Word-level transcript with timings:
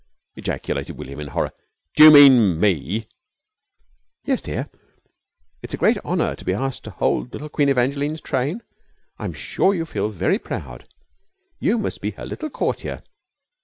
_"ejaculated 0.35 0.97
William 0.97 1.19
in 1.19 1.27
horror. 1.27 1.51
"D'you 1.95 2.09
mean 2.09 2.59
me?" 2.59 3.07
"Yes, 4.25 4.41
dear. 4.41 4.67
It's 5.61 5.75
a 5.75 5.77
great 5.77 5.99
honour 5.99 6.33
to 6.37 6.43
be 6.43 6.55
asked 6.55 6.85
to 6.85 6.89
hold 6.89 7.31
little 7.31 7.49
Queen 7.49 7.69
Evangeline's 7.69 8.19
train. 8.19 8.63
I'm 9.19 9.33
sure 9.33 9.75
you 9.75 9.85
feel 9.85 10.09
very 10.09 10.39
proud. 10.39 10.87
You 11.59 11.77
must 11.77 12.01
be 12.01 12.09
her 12.17 12.25
little 12.25 12.49
courtier." 12.49 13.03